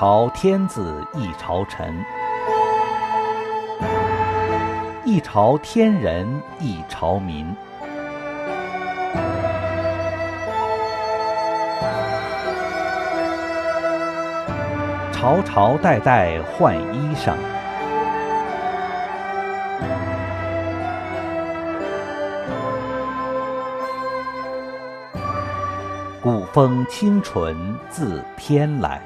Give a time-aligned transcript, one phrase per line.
[0.00, 1.94] 朝天子一朝臣，
[5.04, 6.26] 一朝天人
[6.58, 7.54] 一朝民。
[15.12, 17.34] 朝朝代代换衣裳，
[26.22, 28.98] 古风清纯自天来。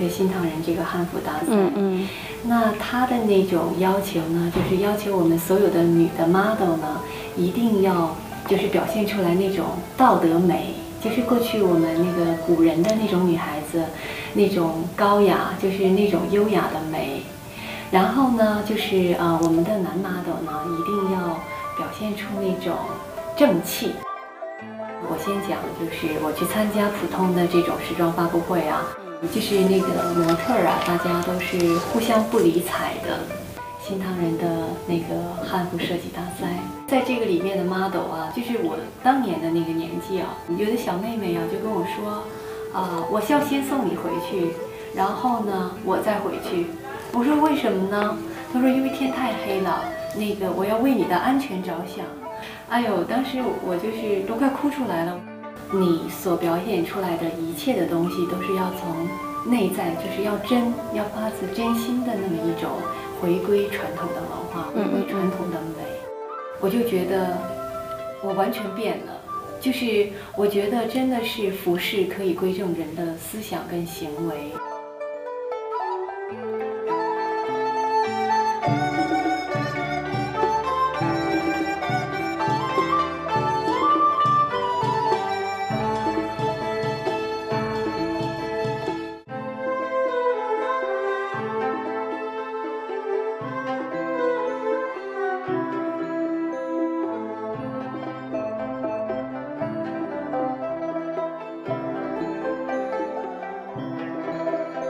[0.00, 2.08] 这新唐人这个汉服大赛，嗯嗯，
[2.44, 7.00] 那他的那种要求呢，就是要求我们所有的女的 model 呢，
[7.36, 8.16] 一定要
[8.46, 9.66] 就是表现出来那种
[9.96, 13.84] 道德美，就是过去我们那个古人的那种女孩子，
[14.34, 17.22] 那种高雅，就是那种优雅的美。
[17.90, 21.20] 然后呢，就是呃，我们的男 model 呢，一定要
[21.76, 22.76] 表现出那种
[23.38, 23.92] 正气。
[25.08, 28.82] 我先讲，就是我去参加普通的这种时装发布会啊。
[29.32, 33.20] 就是那个模特儿啊，大家都是互相不理睬的。
[33.80, 35.14] 新唐人的那个
[35.46, 36.50] 汉服设计大赛，
[36.88, 42.24] 在这个里面的 model 啊，就是我当年的那个年纪啊，有的小妹妹啊就跟我说，
[42.74, 44.50] 啊，我需要先送你回去，
[44.96, 46.66] 然后呢，我再回去。
[47.12, 48.18] 我说为什么呢？
[48.52, 49.84] 她说因为天太黑了，
[50.16, 52.04] 那个我要为你的安全着想。
[52.68, 55.18] 哎呦，当时我就是都快哭出来了。
[55.72, 62.70] 你所表演出来的一切的东西，都是要从内在，就是要真，要发自真心的那么一种
[63.20, 65.84] 回归传统的文化，回归传统的美。
[66.60, 67.36] 我就觉得
[68.22, 69.18] 我完全变了，
[69.60, 74.52] 就是我觉得真的是服饰可以归正人的思想跟行为。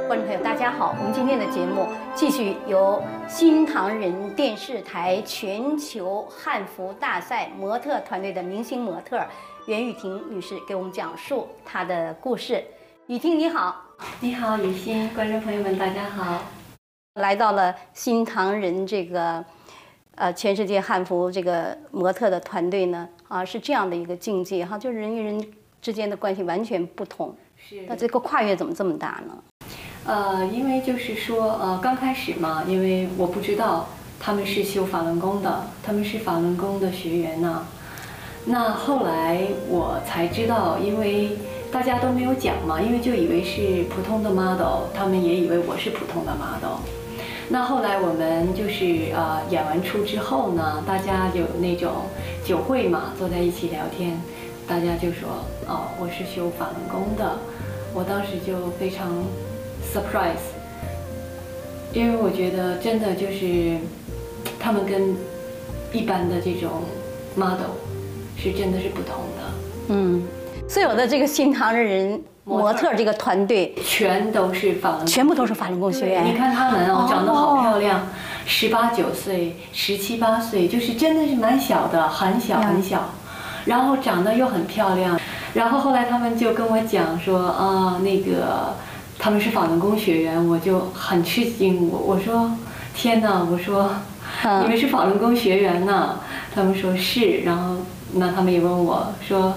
[0.09, 0.97] 观众朋友，大家好！
[0.99, 9.23] 我们今天的节目继续由新唐人电视台全球汉服大赛模特团队的明星模特
[9.67, 12.65] 袁雨婷女士给我们讲述她的故事。
[13.07, 13.85] 雨婷你好，
[14.21, 16.43] 你好，雨欣，观众朋友们大家好。
[17.17, 19.45] 来到了新唐人这个
[20.15, 25.53] 呃全世界汉服这个模特的团队呢，啊是这样的一个境界哈，就是人与人
[25.83, 27.37] 之间的关系完全不同。
[27.59, 29.37] 是那这个跨越怎么这么大呢？
[30.09, 33.87] 呃，因为就是说，呃，刚开始嘛，因为我不知道
[34.19, 37.67] 他们是修法轮功的，他们是法轮功的学员呢。
[38.47, 41.37] 那后来我才知道，因为
[41.71, 46.81] 大家都没有讲嘛，因为就以为是普通的 model，他们也以为我是普通的 model。
[47.51, 52.07] 那后来我们就是呃演完出之后呢，大家有那种
[52.43, 54.19] 酒会嘛，坐在一起聊天，
[54.67, 55.29] 大家就说
[55.67, 57.39] 哦，我是修法轮功的。
[57.93, 59.13] 我当时就非常
[59.93, 60.45] surprise，
[61.93, 63.79] 因为我觉得真的就是
[64.59, 65.17] 他们跟
[65.93, 66.83] 一般的这种
[67.35, 67.73] model
[68.37, 69.43] 是真的是不同的，
[69.89, 70.23] 嗯，
[70.69, 76.25] 所有的这个新唐人模特这个团队，全都是法轮，全部都是法轮功学员。
[76.25, 77.07] 你看他们哦，哦。
[77.09, 78.07] 长得好漂亮，
[78.47, 83.11] 十八九岁、十七八岁，就是真的是蛮小的，很小很小，
[83.65, 85.19] 然后长得又很漂亮。
[85.55, 88.75] 然后后来他们就跟我讲说啊，那个
[89.19, 91.89] 他们是法轮功学员，我就很吃惊。
[91.89, 92.53] 我我说
[92.95, 93.91] 天哪，我说
[94.45, 96.21] 嗯你们是法轮功学员呢？
[96.55, 97.77] 他们说是，然后
[98.15, 99.55] 那他们也问我说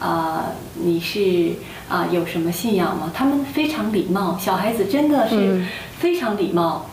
[0.00, 1.52] 啊、你是
[1.88, 3.12] 啊、有什么信仰吗？
[3.14, 5.68] 他们非常礼貌，小孩子真的是嗯
[5.98, 6.86] 非常礼貌。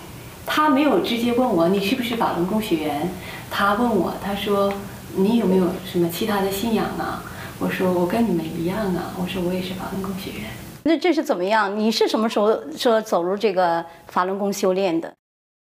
[0.45, 3.09] 他没有直接问我你是不是法轮功学员，
[3.49, 4.73] 他问我他说
[5.15, 7.23] 你有没有什么其他的信仰啊？
[7.59, 10.49] 我说我跟你们一样啊，我说我也是法轮功学员。
[10.89, 11.77] 那这是怎么样？
[11.77, 15.13] 你是什么时候说走入这个法轮功修炼的？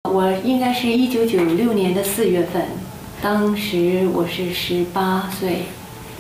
[0.10, 2.64] 我应该是一九九六年的四月份，
[3.22, 5.64] 当时我是十八岁。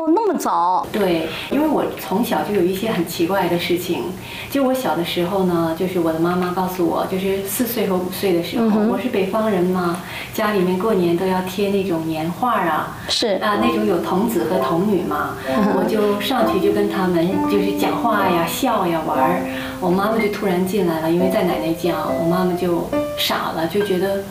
[0.07, 4.03] 哦，那么早，对，因为我从小就有一些很奇怪的事情。
[4.49, 10.01] 就我小的时候呢，就是我的妈妈告诉我，就是四岁和五岁的时候，嗯我是北方人嘛，
[10.33, 15.35] 家里面过年都要贴那种年画啊，是啊，那种有童子和童女嘛，
[15.75, 19.41] 我就上去就跟他们就是讲话呀、笑呀、玩儿。
[19.81, 24.23] 我妈妈就突然进来了，因为在奶奶家，我妈妈就傻了，就觉得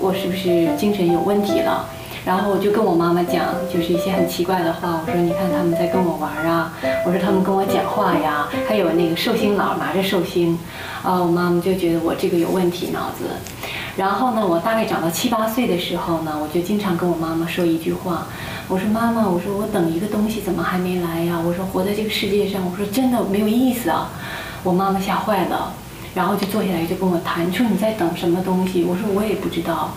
[0.00, 1.86] 我是不是精神有问题了。
[2.24, 5.00] 然后我就跟我妈妈讲，就是一些很奇怪的话。
[5.04, 6.72] 我说：“你看他们在跟我玩啊，
[7.04, 10.56] 我说他们跟我讲话呀，还有那个寿星佬拿着寿星，
[11.02, 13.24] 啊，我妈妈就觉得我这个有问题脑子。
[13.96, 18.28] 然后呢，我大概长到七八岁的时候呢，我就经常跟我妈妈说一句话，
[18.68, 21.40] 我说妈妈，我说我等一个东西怎么还没来呀？
[21.44, 24.08] 我说活在这个世界上，我说真的没有意思啊。
[24.62, 25.72] 我妈妈吓坏了，
[26.14, 28.84] 然后就坐下来就跟我谈，说你在等什么东西？
[28.84, 29.90] 我说我也不知道。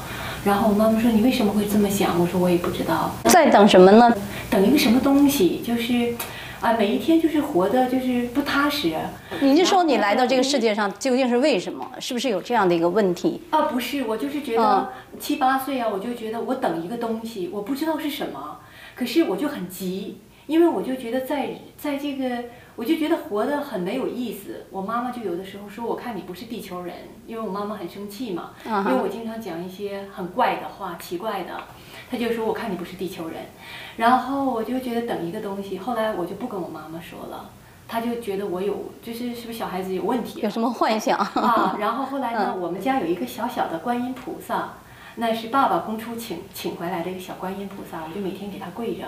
[0.46, 4.16] 然后我妈妈说：“你为什么会这么想？”我说：“我也不知道，在等什么呢？
[4.48, 5.60] 等一个什么东西？
[5.66, 6.14] 就是，
[6.62, 8.94] 啊，每一天就是活的，就是不踏实。”
[9.42, 11.90] 你就说你来到这个世界上究竟是为什么？
[12.00, 13.42] 是不是有这样的一个问题？
[13.50, 18.60] 啊，不是，我就是觉得七八岁啊，我就觉得我等一个东西，我不知道是什么，
[18.94, 22.44] 可是我就很急，因为我就觉得在在这个。
[22.76, 24.66] 我就觉得活得很没有意思。
[24.70, 26.94] 我妈妈就有的时候说：“我看你不是地球人。”
[27.26, 31.64] 因为我妈妈很生气嘛，因为我经常讲一些很怪的话、奇怪的，
[32.12, 33.38] 她就说：“我看你不是地球人。”
[33.98, 35.78] 然后我就觉得等一个东西。
[35.78, 37.50] 后来我就不跟我妈妈说了，
[37.88, 40.42] 她就觉得我有就是是不是小孩子有问题？
[40.42, 41.78] 有什么幻想啊？
[41.80, 44.74] 然后后来呢，我们家有一个小小的观音菩萨，
[45.18, 49.04] 那是爸爸公出请请回来的一个小观音菩萨，我就每天给他跪着。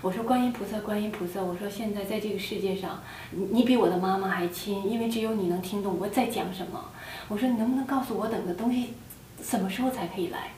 [0.00, 3.00] 我说观音菩萨，观音菩萨，我说现在在这个世界上，
[3.30, 6.84] 你你比我的妈妈还亲，因为只有你能听懂我在讲什么。
[7.28, 8.94] 我说你能不能告诉我等的东西
[9.40, 10.50] 什么时候才可以来？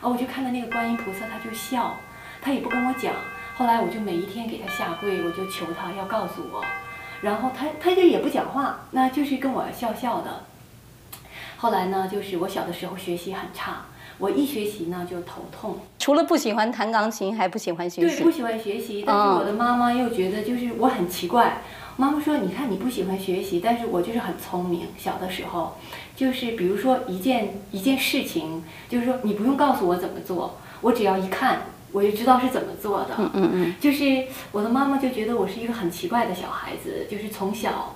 [0.00, 1.96] 啊，我就看到那个观音菩萨，他就笑，
[2.40, 3.12] 他也不跟我讲。
[3.56, 6.64] 后来我就每一天给他下跪，我就求他要告诉我，
[7.22, 10.44] 然后他他就也不讲话，那就是跟我笑笑的。
[11.56, 13.86] 后来呢，就是我小的时候学习很差。
[14.18, 18.16] 我一学习呢就头痛，除了不喜欢弹钢琴，还不喜欢学习。
[18.16, 21.62] 对，不喜欢学习，但是我的妈妈又觉得就是我很奇怪。
[21.96, 24.88] 妈妈说：“你看你不喜欢学习，但是我就是很聪明。
[24.98, 25.76] 小的时候，
[26.16, 31.62] 就是比如说一件一件事情，就是说你不用告诉我怎么做，我只要一看
[31.92, 33.10] 我就知道是怎么做的。
[33.18, 33.74] 嗯嗯嗯。
[33.80, 37.94] 就是我的妈妈就觉得我是一个很奇怪的小孩子，就是从小，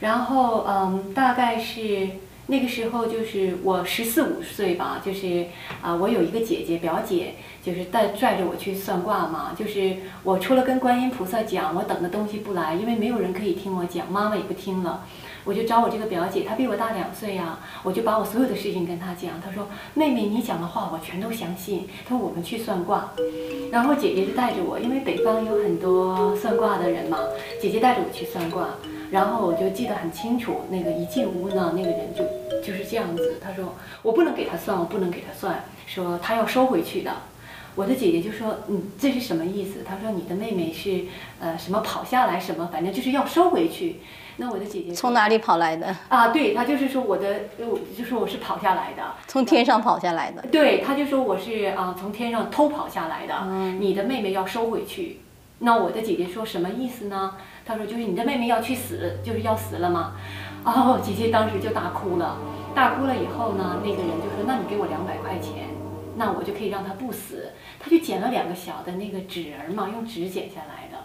[0.00, 2.08] 然后嗯，大概是。
[2.46, 5.46] 那个时候就是我十四五岁吧，就是
[5.80, 9.52] 啊，我有一个姐姐表姐，就是带拽着我去算卦嘛。
[9.56, 15.04] 就是我除了跟观音菩萨讲，我等的东西不来，因为没有人可以听我讲，妈妈也不听了，
[15.44, 19.40] 我就找我这个表姐，她比我大两岁呀，我就把我所有的事情跟她讲。
[19.40, 23.12] 她说：“妹妹，你讲的话我全都相信。”她说：“我们去算卦。”
[23.70, 27.18] 然后姐姐就带着我，因为北方有很多算卦的人嘛，
[27.60, 28.68] 姐姐带着我去算卦。
[29.12, 32.24] 然后我就记得很清楚，那个一进屋呢，那个人就
[32.62, 33.38] 就是这样子。
[33.42, 37.12] 他说：“我不能给他算，我不能给他算，说他要收回去的。”
[37.76, 41.04] 我的姐姐就说：“嗯，这是什么意思？”他说：“你的妹妹是
[41.40, 44.00] 呃什么跑下来什么，反正就是要收回去。”
[44.38, 45.94] 那我的姐姐从哪里跑来的？
[46.08, 47.40] 啊，对，她就是说我的，
[47.96, 50.40] 就说我是跑下来的，从天上跑下来的。
[50.50, 53.34] 对，她就说我是啊从天上偷跑下来的。
[53.44, 55.20] 嗯，你的妹妹要收回去。
[55.58, 57.34] 那我的姐姐说什么意思呢？
[57.64, 60.14] 他说：“就是你的妹妹要去死，就是要死了吗。”
[60.64, 62.36] 哦，姐姐当时就大哭了。
[62.74, 65.68] 大哭了以后呢，那个人就说：“那你给我两百块钱，
[66.16, 70.98] 那我就可以让她不死。”他就捡了两个小的那个纸人嘛，用纸剪下来的，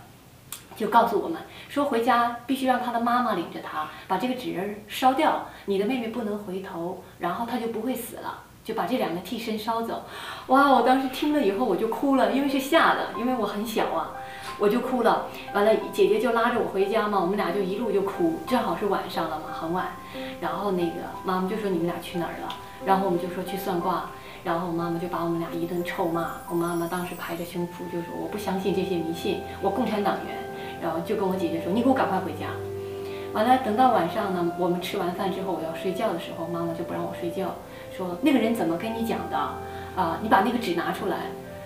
[0.75, 10.03] 就告诉我们说回家必须让他的妈妈领着他把这个纸人烧掉，你的妹妹不能回头，然后她就不会死了，就把这两个替身烧走。
[10.47, 14.11] 哇，我当时听了以后我就哭了，因为是吓的，因为我很小啊。
[14.59, 19.87] 我就哭了，完了姐姐就拉着我回家嘛，我们俩就一路就哭，正好是晚上了嘛，很晚。
[20.41, 22.53] 然后那个妈妈就说你们俩去哪儿了？
[22.85, 24.09] 然后我们就说去算卦。
[24.43, 26.31] 然后我妈妈就把我们俩一顿臭骂。
[26.49, 30.37] 我妈妈当时拍着胸脯就说我不相信这些迷信，我共产党员。
[30.81, 32.47] 然后就跟我姐姐说你给我赶快回家。
[33.33, 37.55] 完了等到晚上呢，我们吃完饭之后我要睡觉的时候，妈妈就不让我睡觉，
[37.95, 39.37] 说那个人怎么跟你讲的？
[39.95, 41.17] 啊，你把那个纸拿出来。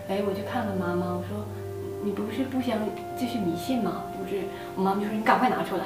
[0.10, 1.45] 哎，我就看看妈妈，我说。
[2.03, 2.77] 你不是不想
[3.17, 4.03] 这是迷信吗？
[4.17, 4.41] 不是，
[4.75, 5.84] 我妈妈就说你赶快拿出来。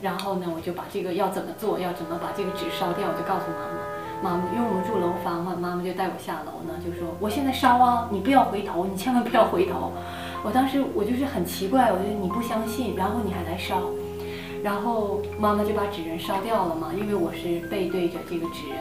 [0.00, 3.78] 然后呢，我就把这个要怎么做，要怎么把这个纸烧掉，我就告诉妈妈。
[4.22, 9.92] 妈妈，因为我们住楼房嘛，妈妈就带我下楼呢，就说我现在烧啊，你不要回头，你千万不要回头。
[10.42, 13.80] 我当时我就是很奇怪，我觉得你不相信，然后你还来烧。
[14.62, 18.78] 然后妈妈就把纸人烧掉了嘛，因为我是背对着这个纸人，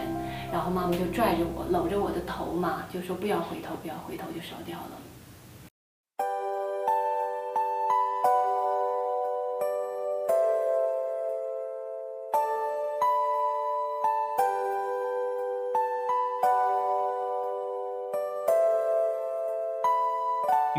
[0.51, 4.97] 然后妈妈就拽着我，搂着我的头嘛，就说不要回头，不要回头，就烧掉了。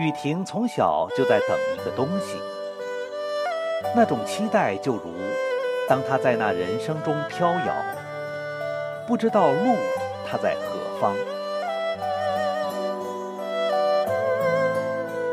[0.02, 2.37] 雨婷从小就在等一个东西，
[3.94, 5.14] 那种期待就如，
[5.88, 7.73] 当她在那人生中飘摇，
[9.06, 9.76] 不知道路
[10.28, 11.14] 她在何方。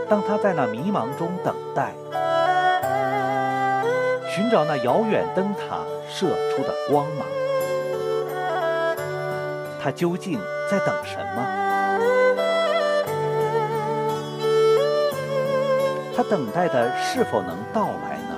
[0.08, 1.94] 当他在那迷茫中等待，
[4.28, 7.28] 寻找那遥远灯塔射出的光芒，
[9.82, 11.69] 他究竟在等什么？
[16.22, 18.36] 他等待的是否能到来呢？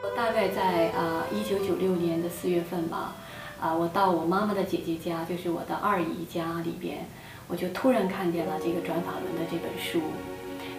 [0.00, 3.16] 我大概在啊一九九六年的四月份吧，
[3.60, 7.08] 啊，我到我妈妈的姐姐家，就是我的二姨家里边，
[7.48, 10.00] 我就突然看见了这个转法轮的这本书。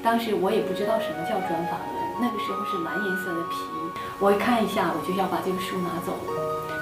[0.03, 3.55] 当时我也不知道什么叫转法轮，那个时候是蓝颜色的皮，
[4.19, 6.13] 我一看一下，我就要把这个书拿走。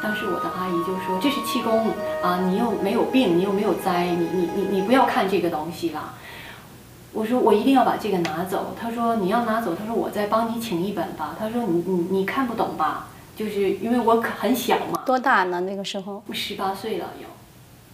[0.01, 1.87] 当时我的阿姨就说：“这是气功
[2.21, 6.13] 啊，你又没有病，你又没有灾，你你你你不要看这个东西了。”
[7.13, 8.75] 我说我一定要把这个拿走。
[8.77, 11.35] 她说你要拿走，她说我再帮你请一本吧。
[11.39, 13.07] 她说你你你看不懂吧？
[13.35, 15.61] 就是因为我可很小嘛，多大呢？
[15.61, 16.21] 那个时候？
[16.33, 17.27] 十八岁了有。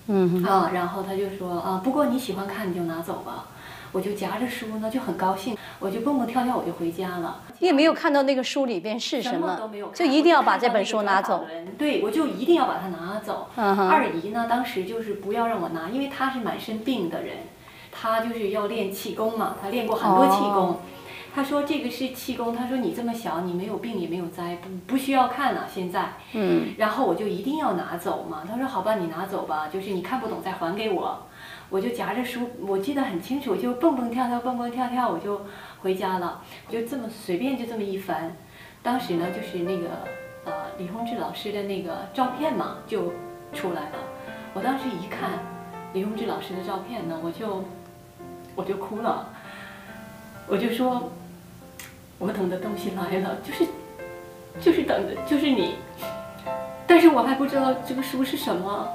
[0.10, 3.46] 嗯啊，然后他就说啊，不过你喜欢看你就拿走吧。
[3.92, 7.42] 我就夹着书呢，就很高兴，我就蹦蹦跳跳我就回家了。
[7.58, 11.48] 你也没有看到那个书里边是什么什么都没有，看，就一定要把这本书拿走。
[11.76, 13.48] 对，我就一定要把它拿走。
[13.56, 17.38] 嗯二姨呢，当时就是不要让我拿，因为她是满身病的人，
[17.92, 20.56] 她就是要练气功嘛，她练过很多气功。
[20.56, 20.80] 哦
[21.40, 26.10] 她说这个是气功，他说你这么小，你没有病也没有灾，不不需要看了、现在。
[26.34, 28.44] 嗯，然后我就一定要拿走嘛。
[28.46, 31.18] 他说好吧，你拿走吧，就是你看不懂再还给我。
[31.70, 35.40] 我就夹着书，我记得很清楚，就蹦蹦跳跳，蹦蹦跳跳，我就
[35.82, 36.42] 回家了。
[36.68, 38.36] 我就这么随便就这么一翻，
[38.84, 39.88] 当时呢就是那个
[40.44, 43.14] 呃李洪志老师的那个照片嘛就
[43.54, 43.96] 出来了。
[44.54, 45.40] 我当时一看
[45.94, 47.64] 李洪志老师的照片呢，我就
[48.58, 49.30] 我就哭了，
[50.48, 51.10] 我就说，
[52.20, 53.66] 我等的东西来了，就是
[54.62, 55.76] 就是等的就是你。
[56.86, 58.88] 但是我还不知道这个书是什么。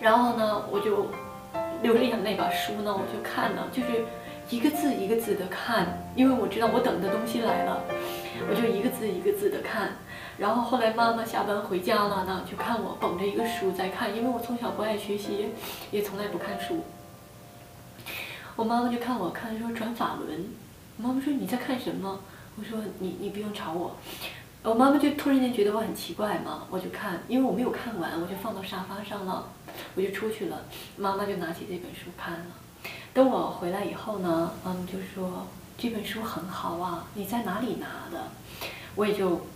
[0.00, 1.06] 然后呢，我就
[1.82, 4.04] 流着眼泪把书呢，我就看了，就是
[4.48, 7.82] 一个字一个字的看，因为我知道我等的东西来了，
[8.48, 9.90] 我就一个字一个字的看。
[10.38, 15.48] 然后后来妈妈下班回家了呢，就看我捧着一个书在看，因为我从小不爱学习，
[15.90, 16.84] 也从来不看书。
[18.54, 20.46] 我妈妈就看我看说转法轮，
[20.98, 22.20] 妈妈说你在看什么？
[22.58, 23.96] 我说你你不用吵我。
[24.62, 29.48] 我妈妈就突然间觉得我很奇怪嘛，我就看，因为我没有看完，我就放到沙发上了，
[29.94, 30.64] 我就出去了。
[30.96, 32.46] 妈妈就拿起这本书看了。
[33.12, 35.46] 等我回来以后呢，妈妈就说
[35.78, 38.28] 这本书很好啊，你在哪里拿的？
[38.94, 39.46] 我也就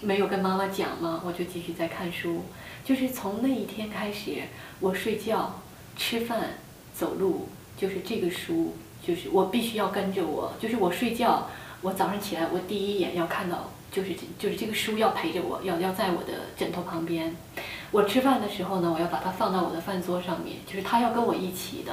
[0.00, 2.42] 没有跟妈妈讲嘛，我就继续在看书。
[2.84, 4.42] 就是从那一天开始，
[4.80, 5.60] 我睡觉、
[5.96, 6.54] 吃饭、
[6.94, 8.74] 走路，就是这个书，
[9.08, 10.52] 就是我必须要跟着我。
[10.60, 11.46] 就是我睡觉，
[11.80, 17.34] 我早上起来，我第一眼要看到，就是就是这个书要陪着我，要要在我的枕头旁边。
[17.90, 21.92] 我吃饭的时候呢，我要把它放到我的饭桌上面，就是它要跟我一起的。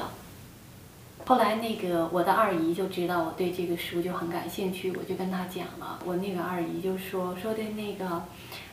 [1.28, 6.00] 后来那个我的二姨就知道我对这个书就很感兴趣，我就跟她讲了。
[6.06, 8.22] 我那个二姨就说说的那个，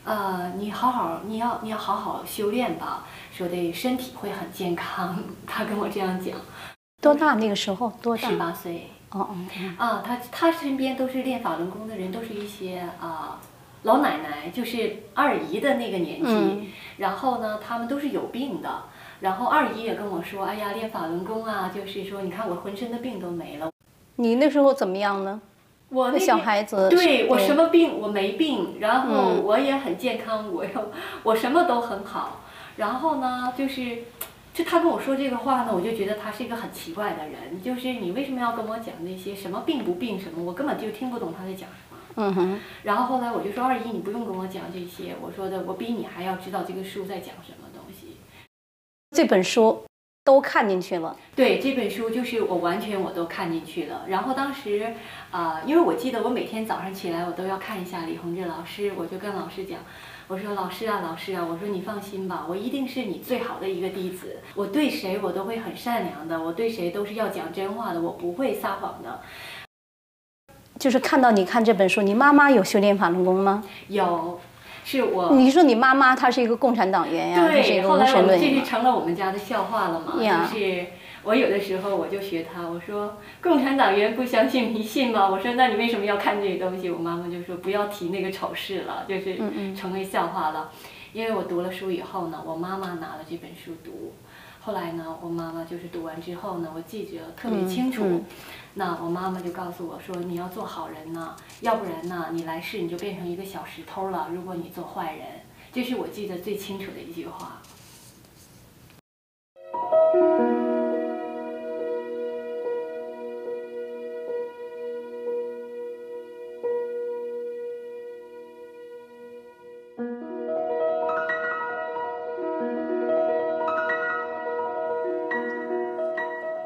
[0.04, 5.18] 呃，你好好，你要你要好好修炼吧，说的身体会很健康。
[5.46, 6.36] 她跟我这样讲。
[7.02, 7.92] 多大那个时候？
[8.00, 8.30] 多大？
[8.30, 8.88] 十八岁。
[9.10, 13.38] 哦哦哦，啊，他他身边都是练法轮功的人，都是一些啊
[13.82, 16.30] 老奶奶，就是二姨的那个年纪。
[16.30, 16.66] 嗯
[16.98, 18.84] 然后呢，他们都是有病的。
[19.20, 23.70] 然后二姨也跟我说，哎呀，练法轮功啊，就是说，你看我浑身的病都没了。
[24.16, 25.40] 你那时候怎么样呢？
[25.88, 30.70] 我那小孩子对我什么病我没病，然后嗯我也很健康，我又
[31.22, 32.40] 我什么都很好。
[32.76, 33.98] 然后呢，就是
[34.52, 37.62] 就他跟我说这个话呢，我就觉得他是一个很奇怪的人。
[37.62, 41.98] 就是你为什么要跟我讲那些什么病不病什么，我根本就听不懂他在讲什么。
[42.14, 48.18] 嗯哼，然后后来我就说二姨，你不用跟我讲这些，我说的我比你还要知道这个书在讲什么东西。
[49.16, 49.84] 这本书
[50.22, 51.16] 都看进去了。
[51.34, 54.04] 对这本书，就是我完全我都看进去了。
[54.08, 54.92] 然后当时，
[55.30, 59.78] 啊、因为我记得我每天早上起来，我都要看一下李洪志老师，我就跟老师讲，
[60.28, 69.20] 我说老师啊，老师啊，我说你放心吧，我一定是你最好的一个弟子，我对谁我都会很善良的，我对谁都是要讲真话的，我不会撒谎的。
[70.78, 73.62] 就是看到你看这本书，你妈妈有修炼法轮功吗？
[73.88, 74.40] 有，
[74.84, 75.32] 是我。
[75.32, 80.22] 你说你妈妈她是一个共产党员呀，她是一对，个无后来我们神论这是成了我们家的笑话了嘛？
[80.22, 80.86] 呀就是
[81.24, 85.28] 我有的时候我就学他，我说共产党员不相信迷信吗？
[85.30, 86.90] 我说那你为什么要看这个东西？
[86.90, 89.36] 我妈妈就说不要提那个丑事了，就是
[89.76, 90.70] 成为笑话了。
[91.12, 94.14] 因为我读了书以后呢，我妈妈拿了这本书读，
[94.60, 98.02] 后来呢，我妈妈就是读完之后呢，我记得特别清楚。
[98.04, 98.24] 嗯嗯
[98.74, 104.30] 那我妈妈就告诉我说：“你要做好人呢，要不然呢，你来世你就变成一个小石头了。
[104.32, 105.26] 如果你做坏人，
[105.70, 107.60] 这是我记得最清楚的一句话。”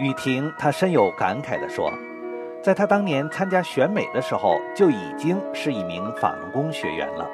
[0.07, 1.93] 雨婷她深有感慨地说，
[2.63, 7.29] 在她当年参加选美的时候，就已经是一名法轮功学员了。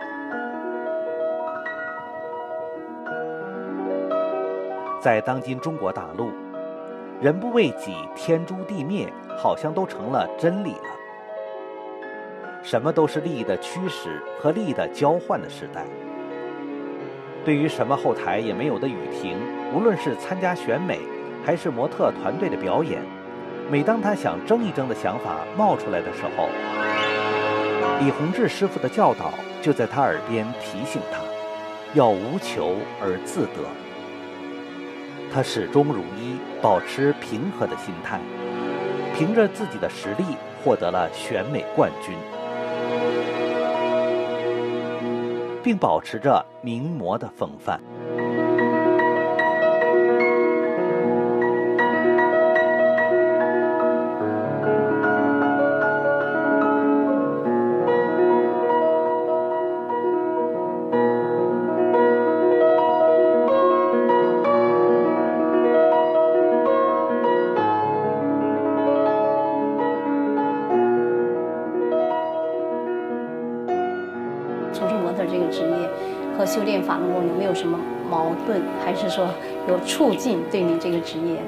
[5.02, 6.30] 在当今中国大陆，
[7.20, 10.88] 人不为己，天诛地灭，好像都成了真理了。
[12.62, 15.84] 什么都是利益的驱使和利益的交换的时代。
[17.44, 19.36] 对于什么后台也没有的雨婷，
[19.74, 21.00] 无论是参加选美，
[21.44, 23.02] 还是模特团队的表演，
[23.70, 26.48] 每当他想争一争的想法冒出来的时候，
[28.00, 31.18] 李洪志师傅的教导就在他耳边提醒他，
[31.94, 33.62] 要无求而自得。
[35.32, 38.20] 他始终如一，保持平和的心态，
[39.16, 40.24] 凭着自己的实力
[40.62, 42.14] 获得了选美冠军，
[45.62, 47.80] 并保持着名模的风范。
[75.32, 75.88] 这个职业
[76.36, 79.26] 和修炼法轮功有没有什么矛盾，还是说
[79.66, 81.40] 有促进对你这个职业？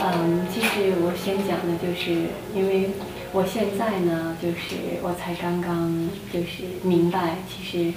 [0.00, 2.10] 嗯，其实我先讲的就是，
[2.54, 2.90] 因为
[3.32, 7.92] 我现在呢，就是我才刚刚就是明白，其实《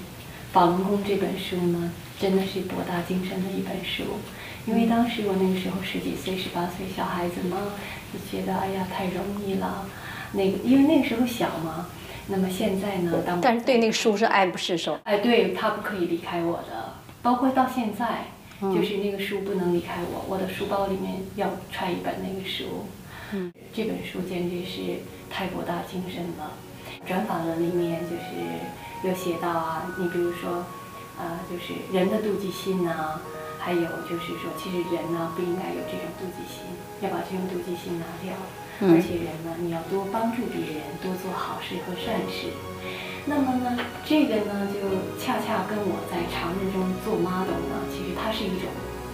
[0.52, 4.04] 法轮功》这本书呢，真的是博大精深的一本书。
[4.68, 7.58] 因为当时我那个时候十几岁、十八岁小孩子嘛，
[8.12, 9.86] 就觉得哎呀太容易了，
[10.34, 11.88] 那个因为那个时候小嘛。
[12.28, 15.00] 那么现在呢，当但是对那个书是爱不释手。
[15.04, 18.26] 哎，对他不可以离开我的，包括到现在，
[18.62, 22.88] 嗯就是那个书不能离开我，我的书包里面要揣一本那个书。
[23.32, 26.54] 嗯，这本书简直是太博大精深了。
[27.06, 30.66] 转法轮里面就是有写到啊，你比如说，
[31.20, 33.22] 呃，就是人的妒忌心呐、
[33.60, 36.66] 还有就是说，其实人呢不应该有这种妒忌心，
[37.02, 38.34] 要把这种妒忌心拿掉。
[38.82, 42.52] 而且人呢，你要多帮助别人，多做好事和善事。
[43.26, 43.72] 那么呢，
[44.06, 44.78] 这个呢，就
[45.18, 48.68] 恰恰跟我在常日中做 model 呢，其实它是一种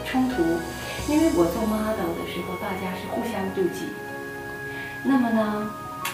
[0.03, 0.41] 冲突，
[1.07, 3.87] 因为我做 model 的时候，大家是互相妒忌。
[5.05, 5.69] 那么呢，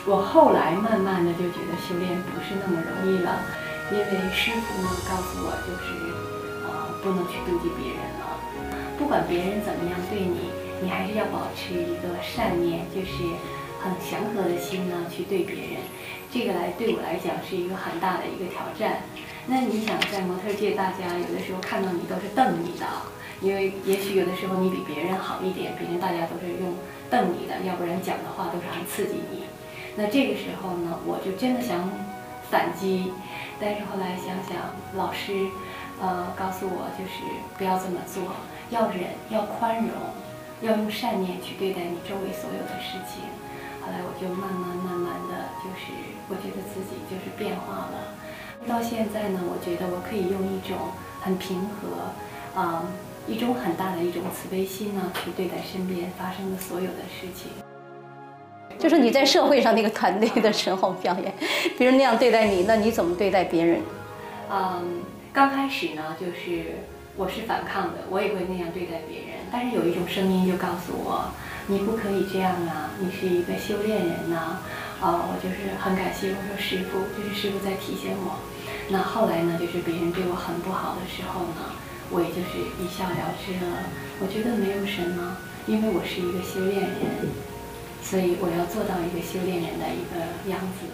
[0.05, 3.41] 我后来慢慢的就觉得修炼不是那么容易了，
[3.89, 5.87] 因为师傅呢告诉我，就是
[6.67, 8.37] 呃，不能去妒忌别人了，
[8.99, 13.23] 不管别人怎么样对你，你还是要保持一个善念，就是
[13.81, 15.81] 很祥和的心呢去对别人。
[16.31, 19.01] 这个来对我来讲是一个很大的一个挑战。
[19.47, 22.85] 那你想，在模特界，大家有的时候看到你都是瞪你的，
[23.39, 26.75] 因为也许有的时候你比别人好一点，别人大家都是用
[27.09, 29.43] 瞪你的，要不然讲的话都是很刺激你。
[29.95, 31.89] 那这个时候呢，我就真的想
[32.51, 33.13] 反击，
[33.59, 35.47] 但是后来想想，老师
[36.01, 37.23] 呃告诉我，就是
[37.57, 38.21] 不要这么做，
[38.69, 39.93] 要忍，要宽容，
[40.61, 43.23] 要用善念去对待你周围所有的事情。
[43.81, 45.93] 后来我就慢慢慢慢的就是，
[46.27, 48.13] 我觉得自己就是变化了。
[48.67, 50.77] 到现在呢，我觉得我可以用一种
[51.21, 52.83] 很平和，啊、
[53.27, 57.51] 一种很大的一种慈悲心呢，去对待身边发生的所有的事情。
[58.77, 61.33] 就是你在社会上那个团队的时候表演，
[61.79, 63.79] 别人那样对待你，那你怎么对待别人？
[64.51, 66.75] 嗯，刚开始呢，就是
[67.17, 69.41] 我是反抗的，我也会那样对待别人。
[69.51, 71.33] 但是有一种声音就告诉我，
[71.65, 74.61] 你不可以这样啊，你是一个修炼人呐、
[75.01, 75.25] 啊。
[75.25, 78.37] 我就是很感谢，我说师傅，就是师傅在提醒我。
[78.89, 81.73] 那后来呢，就是别人对我很不好的时候呢，
[82.11, 83.81] 我也就是一笑了之了。
[84.21, 87.33] 我觉得没有什么，因为我是一个修炼人，
[88.03, 90.85] 所以我要做到一个修炼人的一个样子。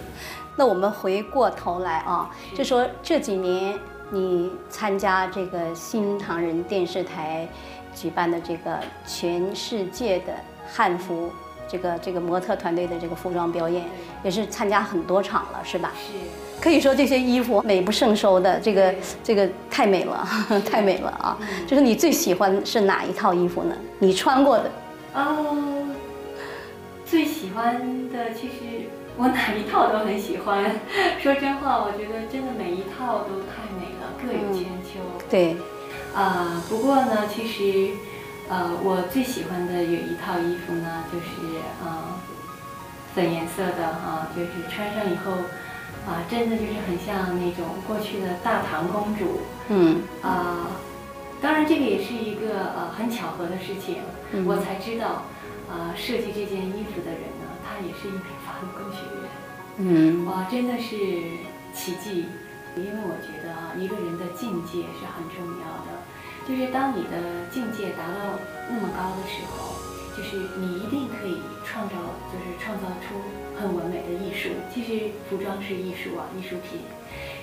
[0.56, 3.78] 那我们回过头来啊，就说这几年
[4.14, 7.48] 你参加这个新唐人电视台
[7.92, 10.32] 举办的这个全世界的
[10.72, 11.32] 汉服
[11.66, 13.84] 这个这个模特团队的这个服装表演，
[14.22, 15.92] 也是参加很多场了，是吧？
[15.96, 16.12] 是。
[16.60, 20.24] 可以说这些衣服美不胜收的，这个这个太美了，
[20.64, 21.36] 太美了啊！
[21.66, 23.74] 就是你最喜欢是哪一套衣服呢？
[23.98, 24.70] 你穿过的？
[25.14, 25.88] 哦，
[27.04, 30.64] 最喜欢的其实我哪一套都很喜欢。
[31.20, 33.93] 说真话，我觉得真的每一套都太美了，
[34.26, 35.00] 各有千秋。
[35.30, 35.56] 对。
[36.14, 37.92] 啊，不过呢，其实，
[38.48, 42.20] 呃，我最喜欢的有一套衣服呢，就是啊，
[43.14, 45.32] 粉颜色的哈，就是穿上以后。
[46.06, 49.40] 啊，真的就是很像那种过去的大唐公主。
[49.70, 50.02] 嗯。
[50.20, 50.68] 啊，
[51.40, 53.96] 当然这个也是一个呃很巧合的事情，
[54.44, 55.24] 我才知道，
[55.66, 59.24] 啊，设计这件衣服的人呢，他也是一名法律工学院。
[59.78, 60.26] 嗯。
[60.26, 60.96] 哇，真的是
[61.72, 62.26] 奇迹，
[62.76, 66.02] 因为我觉得啊，一个人的境界是很重要的，
[66.48, 68.38] 就是当你的境界达到
[68.70, 69.74] 那么高的时候，
[70.16, 71.94] 就是你一定可以创造，
[72.32, 73.16] 就是创造出。
[73.56, 76.80] 很完美的艺术，其实服装是艺术啊，艺术品。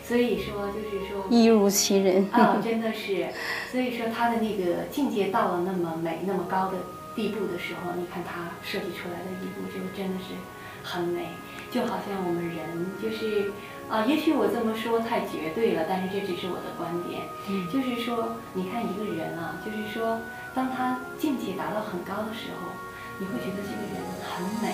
[0.03, 3.29] 所以说，就是说，一如其人啊，真的是。
[3.71, 6.79] 所以说，他的那个境界到了那么美、那么高的
[7.15, 10.35] 地步的时候，你看他设计出来的衣服，就真的是
[10.83, 11.29] 很美。
[11.71, 13.49] 就好像我们人，就是
[13.91, 17.19] 啊，也许我这么说太绝对了，但是这只是我的观点。
[17.49, 20.17] 嗯，就是说，你看一个人啊，就是说，
[20.55, 22.71] 当他境界达到很高的时候，
[23.19, 24.73] 你会觉得这个人很美。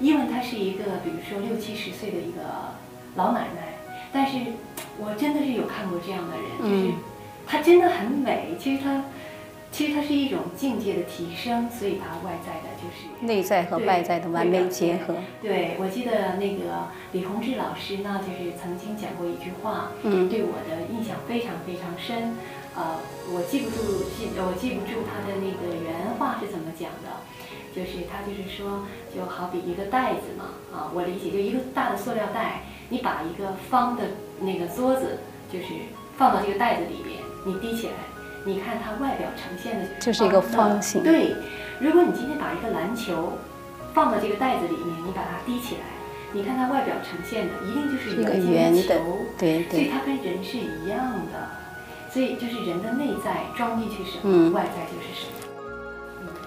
[0.00, 2.42] 因为他是一个，比如说六七十岁的一个
[3.14, 3.78] 老奶奶，
[4.12, 4.38] 但是
[4.98, 6.92] 我真的是有看过这样的人，就是
[7.46, 8.56] 她真的很美。
[8.58, 9.04] 其实她，
[9.74, 15.16] 其实它是一种境界的提升，所以它外在的就是内在和外在的完美结合。
[15.42, 22.36] 对，我记得那个李洪志老师呢，就是曾经讲过一句话，嗯，对我的印象非常非常深。
[22.76, 23.02] 呃，
[23.34, 27.10] 我记不住记，我记不住他的那个原话是怎么讲的。
[27.74, 34.04] 就是他就是说，就好比一个袋子嘛，啊，我理解就一个大的塑料袋，你把一个方的
[34.38, 35.18] 那个桌子，
[35.52, 35.66] 就是
[36.16, 37.94] 放到这个袋子里边，你提起来，
[38.44, 41.02] 你看它外表呈现的就是一个方形。
[41.02, 41.34] 对，
[41.80, 43.32] 如果你今天把一个篮球
[43.94, 45.80] 放到这个袋子里面，你把它提起来，
[46.32, 48.94] 你看它外表呈现的一定就是一个圆球，
[49.38, 49.70] 对对。
[49.70, 50.98] 所以它跟人是一样
[51.32, 51.48] 的，
[52.10, 55.32] 所以就是人的内在装进去什么，外在就是什么。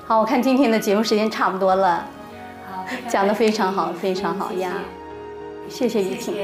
[0.05, 2.07] 好，我看今天的节目时间差不多了，
[2.71, 4.73] 好，讲的非常好，非常好呀，
[5.67, 6.35] 谢谢雨婷。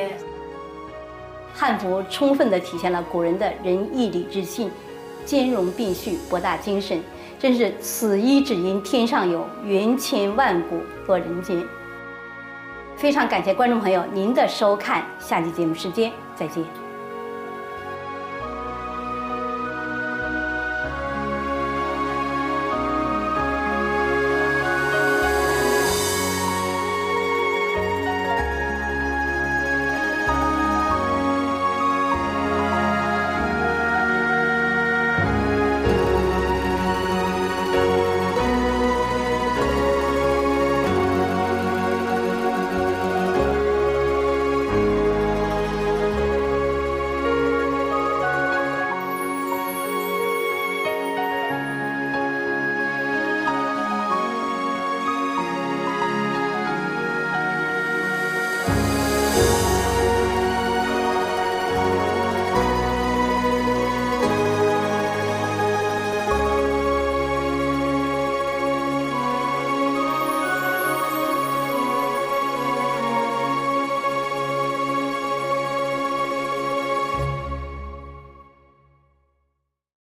[1.53, 4.71] 汉服充分的体现了古人的仁义礼智信，
[5.25, 7.01] 兼容并蓄，博大精深，
[7.39, 11.63] 真是此一只因天上有，缘千万古落人间。
[12.95, 16.82] 非常感谢观众朋友您的收看，下期节目时间再见。